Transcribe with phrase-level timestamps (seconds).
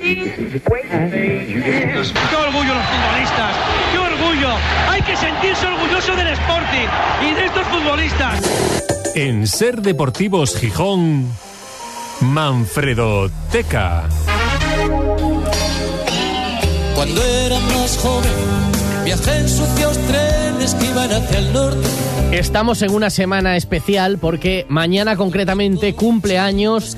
[0.00, 0.32] ¡Qué
[2.36, 3.54] orgullo los futbolistas!
[3.92, 4.48] ¡Qué orgullo!
[4.88, 6.88] Hay que sentirse orgulloso del Sporting
[7.22, 8.40] y de estos futbolistas.
[9.14, 11.30] En Ser Deportivos Gijón,
[12.20, 14.04] Manfredo Teca.
[16.94, 18.32] Cuando era más joven,
[19.04, 21.88] viajé en sucios trenes que iban hacia el norte.
[22.32, 26.96] Estamos en una semana especial porque mañana concretamente cumple años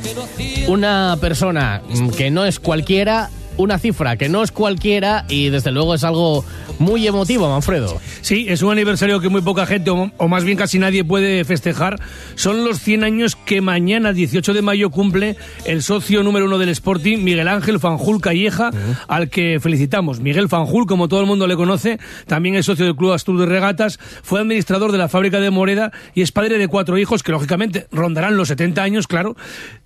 [0.69, 1.83] una persona
[2.17, 6.45] que no es cualquiera, una cifra que no es cualquiera y desde luego es algo
[6.79, 8.01] muy emotivo, Manfredo.
[8.21, 11.45] Sí, es un aniversario que muy poca gente, o, o más bien casi nadie puede
[11.45, 12.01] festejar.
[12.35, 16.71] Son los 100 años que mañana, 18 de mayo, cumple el socio número uno del
[16.71, 18.71] Sporting, Miguel Ángel Fanjul Calleja,
[19.09, 20.21] al que felicitamos.
[20.21, 23.47] Miguel Fanjul, como todo el mundo le conoce, también es socio del Club Astur de
[23.47, 27.33] Regatas, fue administrador de la fábrica de Moreda y es padre de cuatro hijos que,
[27.33, 29.37] lógicamente, rondarán los 70 años, claro.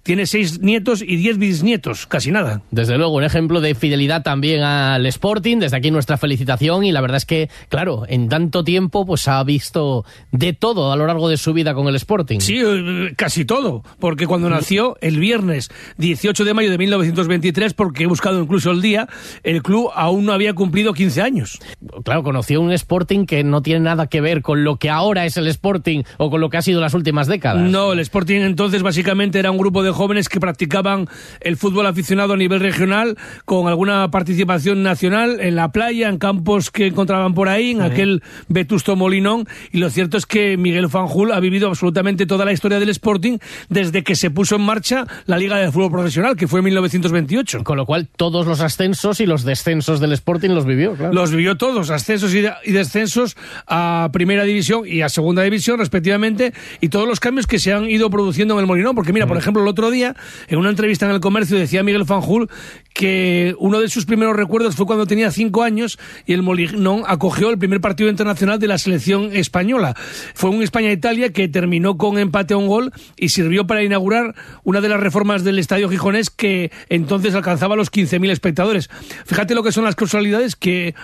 [0.06, 2.62] Tiene seis nietos y diez bisnietos, casi nada.
[2.70, 5.58] Desde luego, un ejemplo de fidelidad también al Sporting.
[5.58, 9.42] Desde aquí nuestra felicitación y la verdad es que, claro, en tanto tiempo pues ha
[9.42, 12.38] visto de todo a lo largo de su vida con el Sporting.
[12.38, 18.04] Sí, eh, casi todo, porque cuando nació el viernes 18 de mayo de 1923, porque
[18.04, 19.08] he buscado incluso el día,
[19.42, 21.58] el club aún no había cumplido 15 años.
[22.04, 25.36] Claro, conoció un Sporting que no tiene nada que ver con lo que ahora es
[25.36, 27.68] el Sporting o con lo que ha sido las últimas décadas.
[27.68, 31.08] No, el Sporting entonces básicamente era un grupo de jóvenes que practicaban
[31.40, 36.70] el fútbol aficionado a nivel regional, con alguna participación nacional en la playa, en campos
[36.70, 39.46] que encontraban por ahí, en aquel vetusto molinón.
[39.72, 43.38] Y lo cierto es que Miguel Fanjul ha vivido absolutamente toda la historia del Sporting
[43.68, 47.64] desde que se puso en marcha la Liga de Fútbol Profesional, que fue en 1928.
[47.64, 51.12] Con lo cual, todos los ascensos y los descensos del Sporting los vivió, claro.
[51.12, 53.36] Los vivió todos, ascensos y, y descensos
[53.66, 57.88] a Primera División y a Segunda División, respectivamente, y todos los cambios que se han
[57.88, 58.94] ido produciendo en el Molinón.
[58.94, 60.16] Porque mira, por ejemplo, el otro día,
[60.48, 62.48] en una entrevista en el comercio, decía Miguel Fanjul
[62.92, 67.50] que uno de sus primeros recuerdos fue cuando tenía cinco años y el Molinón acogió
[67.50, 69.94] el primer partido internacional de la selección española.
[70.34, 74.34] Fue un España-Italia que terminó con empate a un gol y sirvió para inaugurar
[74.64, 78.88] una de las reformas del estadio gijonés que entonces alcanzaba los 15.000 espectadores.
[79.26, 80.94] Fíjate lo que son las casualidades que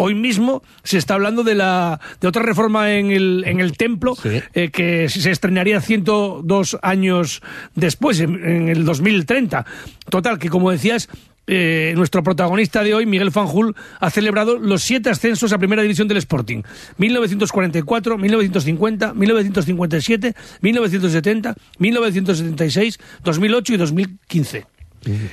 [0.00, 4.14] Hoy mismo se está hablando de la de otra reforma en el, en el templo
[4.14, 4.40] Sí.
[4.54, 7.42] eh, que se estrenaría 102 años
[7.74, 9.66] después, en, en el 2030.
[10.08, 11.08] Total, que como decías,
[11.50, 16.06] eh, nuestro protagonista de hoy, Miguel Fanjul, ha celebrado los siete ascensos a Primera División
[16.06, 16.62] del Sporting.
[16.98, 24.66] 1944, 1950, 1957, 1970, 1976, 2008 y 2015.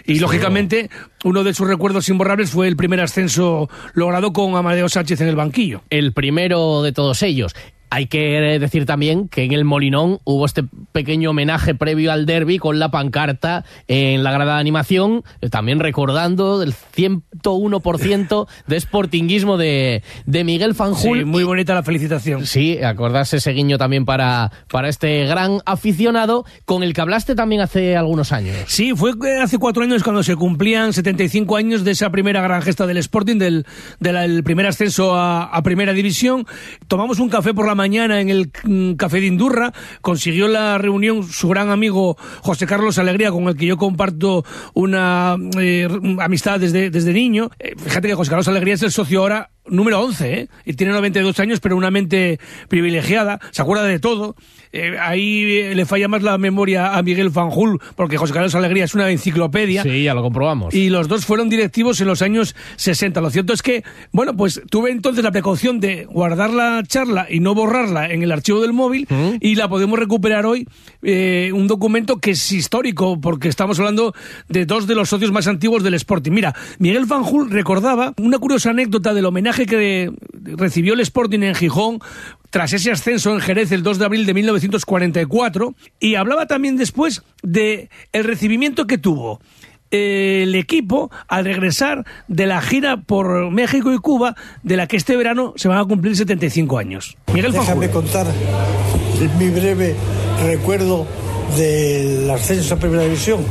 [0.05, 0.89] Y lógicamente,
[1.23, 5.35] uno de sus recuerdos imborrables fue el primer ascenso logrado con Amadeo Sánchez en el
[5.35, 5.83] banquillo.
[5.89, 7.55] el primero de todos ellos.
[7.95, 12.57] Hay que decir también que en el Molinón hubo este pequeño homenaje previo al derby
[12.57, 19.55] con la pancarta en la grada de animación, eh, también recordando el 101% de sportinguismo
[19.55, 21.19] de, de Miguel Fanjul.
[21.19, 22.45] Sí, muy bonita la felicitación.
[22.45, 27.61] Sí, acordarse ese guiño también para, para este gran aficionado con el que hablaste también
[27.61, 28.57] hace algunos años.
[28.67, 32.61] Sí, fue eh, hace cuatro años cuando se cumplían 75 años de esa primera gran
[32.61, 33.65] gesta del Sporting, del,
[34.01, 36.45] del primer ascenso a, a Primera División.
[36.89, 39.71] Tomamos un café por la mañana en el mm, Café de Indurra.
[40.01, 45.35] Consiguió la reunión su gran amigo José Carlos Alegría, con el que yo comparto una
[45.59, 45.87] eh,
[46.19, 47.51] amistad desde, desde niño.
[47.59, 50.49] Eh, fíjate que José Carlos Alegría es el socio ahora número 11, ¿eh?
[50.65, 54.35] Y tiene 92 años, pero una mente privilegiada, se acuerda de todo.
[54.75, 58.83] Eh, ahí eh, le falla más la memoria a Miguel Fanjul, porque José Carlos Alegría
[58.83, 59.83] es una enciclopedia.
[59.83, 60.73] Sí, ya lo comprobamos.
[60.73, 63.21] Y los dos fueron directivos en los años 60.
[63.21, 67.39] Lo cierto es que, bueno, pues tuve entonces la precaución de guardar la charla y
[67.39, 69.07] no borrarla en el archivo del móvil
[69.39, 70.67] y la podemos recuperar hoy.
[71.03, 74.13] eh, un documento que es histórico porque estamos hablando
[74.49, 76.31] de dos de los socios más antiguos del Sporting.
[76.31, 80.11] Mira, Miguel Fanjul recordaba una curiosa anécdota del homenaje que
[80.57, 81.99] recibió el Sporting en Gijón
[82.55, 87.21] tras ese ascenso en Jerez el 2 de abril de 1944 y hablaba también después
[87.43, 89.41] de el recibimiento que tuvo
[89.91, 95.17] el equipo al regresar de la gira por México y Cuba, de la que este
[95.17, 97.17] verano se van a cumplir 75 años.
[97.33, 98.25] Miguel Déjame contar
[99.37, 99.93] mi breve
[100.45, 101.05] recuerdo
[101.57, 103.41] del ascenso a Primera División.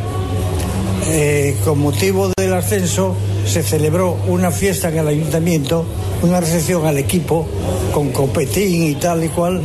[1.09, 3.15] Eh, con motivo del ascenso
[3.47, 5.85] se celebró una fiesta en el ayuntamiento,
[6.23, 7.47] una recepción al equipo
[7.93, 9.61] con copetín y tal y cual,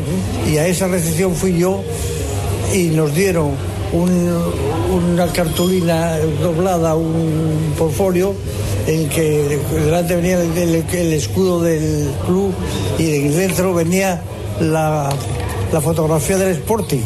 [0.51, 1.81] y a esa recepción fui yo
[2.73, 3.51] y nos dieron
[3.93, 4.37] un-
[5.13, 8.33] una cartulina doblada, un portfolio
[8.87, 12.51] en que delante venía el, escudo del club
[12.97, 14.21] y dentro venía
[14.59, 15.09] la,
[15.81, 17.01] fotografía del Sporting.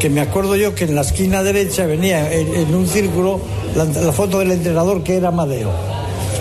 [0.00, 3.40] que me acuerdo yo que en la esquina derecha venía en, en un círculo
[3.74, 5.70] la, la foto del entrenador que era Madeo.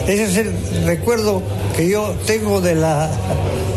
[0.07, 0.53] Ese es el
[0.85, 1.41] recuerdo
[1.75, 3.09] que yo tengo de la,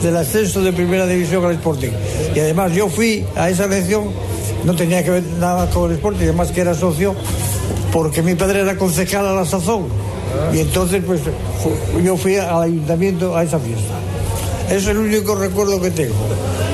[0.03, 1.91] del ascenso de primera división al Sporting.
[2.35, 4.05] Y además yo fui a esa elección,
[4.65, 7.15] no tenía que ver nada con el Sporting, además que era socio,
[7.93, 9.87] porque mi padre era concejal a la sazón.
[10.55, 11.21] Y entonces pues
[12.05, 13.94] yo fui al ayuntamiento a esa fiesta.
[14.71, 16.15] Es el único recuerdo que tengo.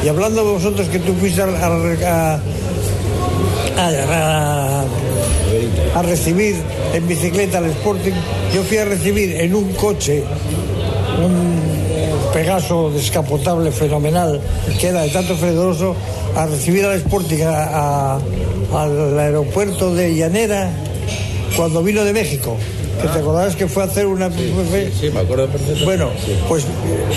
[0.05, 2.41] Y hablando de vosotros que tú fuiste a- a- a-
[5.95, 6.57] a recibir
[6.95, 8.13] en bicicleta al Sporting,
[8.55, 10.23] yo fui a recibir en un coche
[11.25, 11.57] un
[12.33, 14.41] Pegaso descapotable fenomenal
[14.79, 15.97] que era de tanto fredoroso
[16.37, 18.19] a recibir al Sporting a-
[18.75, 20.69] al aeropuerto de Llanera
[21.57, 22.57] cuando vino de México.
[23.01, 24.31] Que te acordarás que fue a hacer una...
[24.31, 25.85] Sí, me acuerdo perfectamente.
[25.85, 26.11] Bueno,
[26.49, 26.65] pues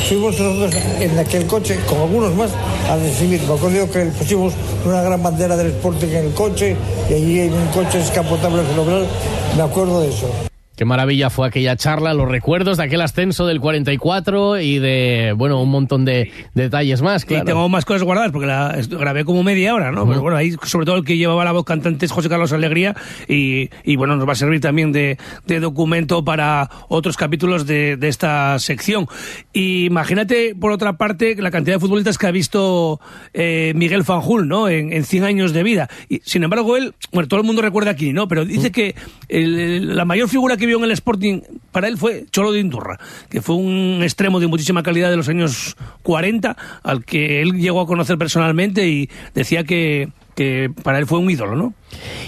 [0.07, 2.51] fuimos nosotros en aquel coche, con algunos más,
[2.89, 3.41] a recibir.
[3.43, 4.53] Me acuerdo que pusimos
[4.85, 6.75] una gran bandera del Sporting en el coche
[7.09, 9.07] y allí en un coche descapotable fenomenal.
[9.55, 10.48] Me acuerdo de eso.
[10.79, 15.61] Qué maravilla fue aquella charla, los recuerdos de aquel ascenso del 44 y de, bueno,
[15.61, 17.43] un montón de detalles más, claro.
[17.43, 20.07] Y tengo más cosas guardadas porque la grabé como media hora, ¿no?
[20.07, 22.95] Pero bueno, ahí sobre todo el que llevaba la voz cantante es José Carlos Alegría
[23.27, 25.17] y, y bueno, nos va a servir también de,
[25.47, 29.05] de documento para otros capítulos de, de esta sección.
[29.51, 33.01] Y imagínate, por otra parte, la cantidad de futbolistas que ha visto
[33.33, 34.69] eh, Miguel Fanjul, ¿no?
[34.69, 35.89] En, en 100 años de vida.
[36.07, 38.29] Y sin embargo, él, bueno, todo el mundo recuerda aquí, ¿no?
[38.29, 38.95] Pero dice que
[39.27, 42.99] el- la mayor figura que vio en el Sporting para él fue Cholo de Indurra,
[43.29, 47.81] que fue un extremo de muchísima calidad de los años 40, al que él llegó
[47.81, 51.73] a conocer personalmente y decía que, que para él fue un ídolo, ¿no?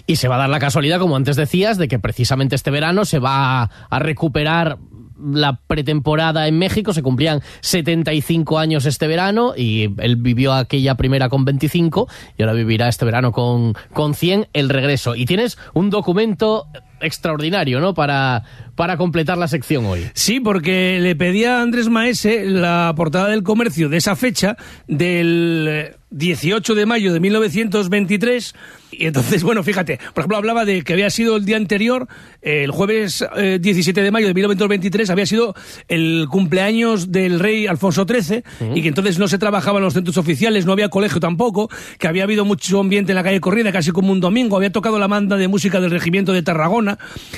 [0.08, 3.06] Y se va a dar la casualidad, como antes decías, de que precisamente este verano
[3.06, 4.78] se va a recuperar
[5.24, 11.30] la pretemporada en México, se cumplían 75 años este verano y él vivió aquella primera
[11.30, 12.08] con 25
[12.38, 15.16] y ahora vivirá este verano con, con 100 el regreso.
[15.16, 16.66] Y tienes un documento
[17.02, 17.94] extraordinario, ¿no?
[17.94, 18.44] Para,
[18.76, 20.10] para completar la sección hoy.
[20.14, 24.58] Sí, porque le pedía a Andrés Maese la portada del comercio de esa fecha,
[24.88, 28.54] del eh, 18 de mayo de 1923.
[28.92, 32.08] Y entonces, bueno, fíjate, por ejemplo, hablaba de que había sido el día anterior,
[32.42, 35.56] eh, el jueves eh, 17 de mayo de 1923, había sido
[35.88, 38.44] el cumpleaños del rey Alfonso XIII,
[38.76, 42.08] y que entonces no se trabajaba en los centros oficiales, no había colegio tampoco, que
[42.08, 45.08] había habido mucho ambiente en la calle Corrida, casi como un domingo, había tocado la
[45.08, 46.91] banda de música del regimiento de Tarragona.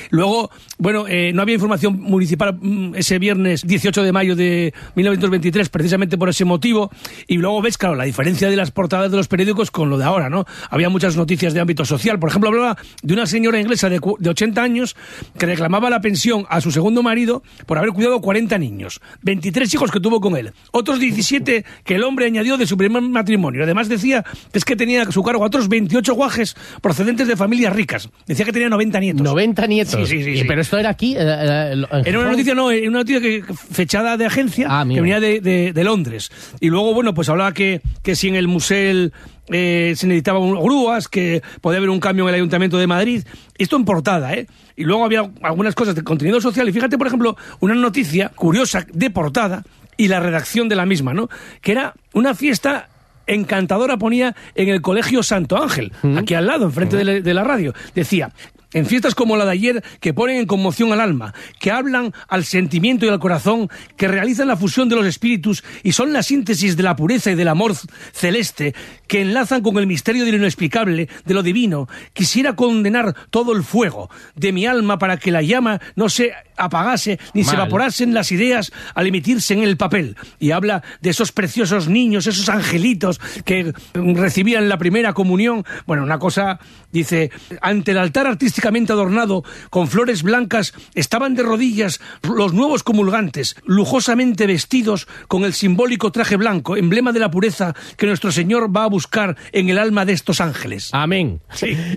[0.09, 5.69] Luego, bueno, eh, no había información municipal mm, ese viernes 18 de mayo de 1923,
[5.69, 6.91] precisamente por ese motivo.
[7.27, 10.05] Y luego ves, claro, la diferencia de las portadas de los periódicos con lo de
[10.05, 10.45] ahora, ¿no?
[10.69, 12.19] Había muchas noticias de ámbito social.
[12.19, 14.95] Por ejemplo, hablaba de una señora inglesa de, de 80 años
[15.37, 19.91] que reclamaba la pensión a su segundo marido por haber cuidado 40 niños, 23 hijos
[19.91, 23.63] que tuvo con él, otros 17 que el hombre añadió de su primer matrimonio.
[23.63, 27.73] Además decía que es que tenía a su cargo otros 28 guajes procedentes de familias
[27.73, 28.09] ricas.
[28.25, 29.21] Decía que tenía 90 nietos.
[29.21, 30.07] 90 nietos.
[30.09, 30.43] Sí, sí, sí.
[30.47, 31.15] Pero esto era aquí.
[31.17, 35.01] eh, eh, Era una noticia, no, era una noticia que, fechada de agencia Ah, que
[35.01, 36.31] venía de, de- de Londres.
[36.59, 39.09] Y luego, bueno, pues hablaba que, que si en el museo
[39.49, 43.23] eh, se necesitaban grúas, que podía haber un cambio en el Ayuntamiento de Madrid.
[43.57, 44.47] Esto en portada, ¿eh?
[44.75, 46.67] Y luego había algunas cosas de contenido social.
[46.69, 49.63] Y fíjate, por ejemplo, una noticia curiosa de portada
[49.97, 51.29] y la redacción de la misma, ¿no?
[51.61, 52.89] Que era una fiesta
[53.27, 57.43] encantadora ponía en el Colegio Santo Ángel, aquí al lado, enfrente de la- de la
[57.43, 57.73] radio.
[57.95, 58.31] Decía,
[58.73, 62.43] en fiestas como la de ayer, que ponen en conmoción al alma, que hablan al
[62.43, 66.75] sentimiento y al corazón, que realizan la fusión de los espíritus y son la síntesis
[66.75, 67.73] de la pureza y del amor
[68.11, 68.73] celeste,
[69.07, 73.63] que enlazan con el misterio de lo inexplicable, de lo divino, quisiera condenar todo el
[73.63, 78.31] fuego de mi alma para que la llama no se apagase ni se evaporasen las
[78.31, 80.15] ideas al emitirse en el papel.
[80.39, 85.65] Y habla de esos preciosos niños, esos angelitos que recibían la primera comunión.
[85.85, 86.59] Bueno, una cosa,
[86.91, 87.31] dice,
[87.61, 94.47] ante el altar artísticamente adornado con flores blancas estaban de rodillas los nuevos comulgantes, lujosamente
[94.47, 98.87] vestidos con el simbólico traje blanco, emblema de la pureza que nuestro Señor va a
[98.87, 100.89] buscar en el alma de estos ángeles.
[100.93, 101.41] Amén.
[101.53, 101.77] Sí.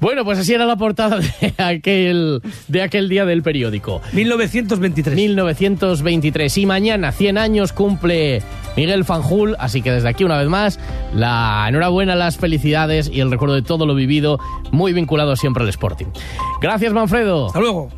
[0.00, 3.95] Bueno, pues así era la portada de aquel, de aquel día del periódico.
[4.12, 5.16] 1923.
[5.16, 6.58] 1923.
[6.58, 8.42] Y mañana, 100 años, cumple
[8.76, 9.56] Miguel Fanjul.
[9.58, 10.78] Así que desde aquí, una vez más,
[11.14, 14.38] la enhorabuena, las felicidades y el recuerdo de todo lo vivido,
[14.70, 16.06] muy vinculado siempre al Sporting.
[16.60, 17.46] Gracias, Manfredo.
[17.46, 17.90] Hasta luego.